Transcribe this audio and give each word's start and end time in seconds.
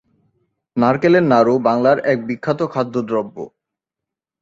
নারকেলের 0.77 1.25
নাড়ু 1.31 1.53
বাংলার 1.67 1.97
এক 2.11 2.17
বিখ্যাত 2.27 2.59
খাদ্য 2.73 2.95
দ্রব্য। 3.09 3.35